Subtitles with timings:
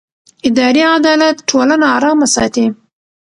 [0.47, 2.65] اداري عدالت ټولنه ارامه ساتي